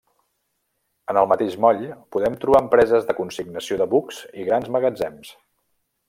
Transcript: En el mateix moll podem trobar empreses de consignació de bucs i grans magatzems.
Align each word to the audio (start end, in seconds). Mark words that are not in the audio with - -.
En 1.13 1.17
el 1.21 1.27
mateix 1.33 1.57
moll 1.65 1.83
podem 2.15 2.37
trobar 2.45 2.61
empreses 2.65 3.05
de 3.09 3.15
consignació 3.21 3.77
de 3.83 3.87
bucs 3.95 4.23
i 4.45 4.51
grans 4.51 4.71
magatzems. 4.77 5.35